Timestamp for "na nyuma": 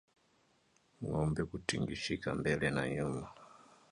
2.75-3.27